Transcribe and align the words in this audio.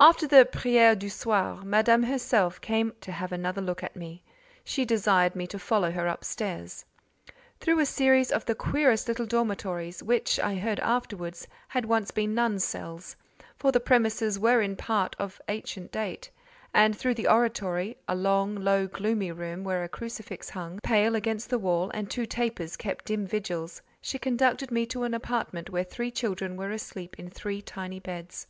After 0.00 0.26
the 0.26 0.44
"prière 0.44 0.98
du 0.98 1.08
soir," 1.08 1.62
Madame 1.64 2.02
herself 2.02 2.60
came 2.60 2.94
to 3.00 3.12
have 3.12 3.30
another 3.30 3.60
look 3.60 3.84
at 3.84 3.94
me. 3.94 4.24
She 4.64 4.84
desired 4.84 5.36
me 5.36 5.46
to 5.46 5.56
follow 5.56 5.92
her 5.92 6.08
up 6.08 6.24
stairs. 6.24 6.84
Through 7.60 7.78
a 7.78 7.86
series 7.86 8.32
of 8.32 8.44
the 8.44 8.56
queerest 8.56 9.06
little 9.06 9.24
dormitories—which, 9.24 10.40
I 10.40 10.56
heard 10.56 10.80
afterwards, 10.80 11.46
had 11.68 11.84
once 11.84 12.10
been 12.10 12.34
nuns' 12.34 12.64
cells: 12.64 13.14
for 13.56 13.70
the 13.70 13.78
premises 13.78 14.36
were 14.36 14.60
in 14.60 14.74
part 14.74 15.14
of 15.20 15.40
ancient 15.48 15.92
date—and 15.92 16.96
through 16.98 17.14
the 17.14 17.28
oratory—a 17.28 18.14
long, 18.16 18.56
low, 18.56 18.88
gloomy 18.88 19.30
room, 19.30 19.62
where 19.62 19.84
a 19.84 19.88
crucifix 19.88 20.50
hung, 20.50 20.80
pale, 20.82 21.14
against 21.14 21.50
the 21.50 21.58
wall, 21.60 21.88
and 21.94 22.10
two 22.10 22.26
tapers 22.26 22.76
kept 22.76 23.04
dim 23.04 23.28
vigils—she 23.28 24.18
conducted 24.18 24.72
me 24.72 24.86
to 24.86 25.04
an 25.04 25.14
apartment 25.14 25.70
where 25.70 25.84
three 25.84 26.10
children 26.10 26.56
were 26.56 26.72
asleep 26.72 27.14
in 27.16 27.30
three 27.30 27.62
tiny 27.62 28.00
beds. 28.00 28.48